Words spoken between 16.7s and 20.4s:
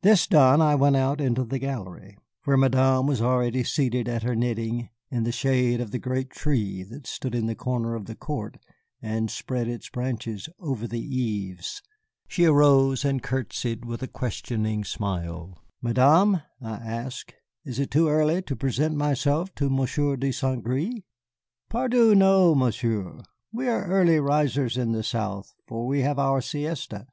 asked, "is it too early to present myself to Monsieur de